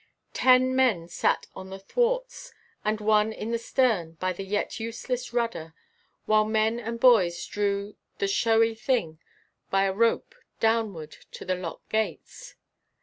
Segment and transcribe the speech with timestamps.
[0.33, 2.51] Ten men sat on the thwarts,
[2.83, 5.75] and one in the stern by the yet useless rudder,
[6.25, 9.19] while men and boys drew the showy thing
[9.69, 12.55] by a rope downward to the lock gates.